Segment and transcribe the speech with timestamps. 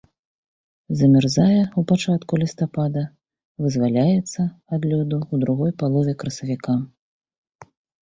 [1.01, 3.03] Замярзае ў пачатку лістапада,
[3.67, 4.41] вызваляецца
[4.75, 6.73] ад лёду ў другой палове красавіка.